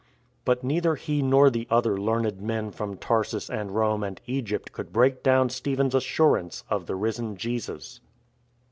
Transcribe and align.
But 0.45 0.63
neither 0.63 0.95
he 0.95 1.21
nor 1.21 1.51
the 1.51 1.67
other 1.69 1.95
learned 1.95 2.41
men 2.41 2.71
from 2.71 2.97
Tarsus 2.97 3.51
and 3.51 3.69
Rome 3.69 4.03
and 4.03 4.19
Egypt 4.25 4.71
could 4.71 4.91
break 4.91 5.21
down 5.21 5.49
Stephen's 5.49 5.93
assurance 5.93 6.63
of 6.71 6.87
the 6.87 6.95
Risen 6.95 7.37
Jesus. 7.37 8.01